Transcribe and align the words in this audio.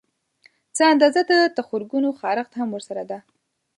څه 0.75 0.83
اندازه 0.93 1.21
د 1.31 1.33
تخرګو 1.57 2.17
خارښت 2.19 2.53
هم 2.59 2.69
ورسره 2.71 3.03
ده 3.09 3.19